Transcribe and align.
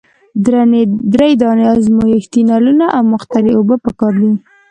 دری 1.13 1.33
دانې 1.41 1.65
ازمیښتي 1.75 2.41
نلونه 2.51 2.85
او 2.95 3.01
مقطرې 3.13 3.51
اوبه 3.55 3.75
پکار 3.85 4.13
دي. 4.21 4.31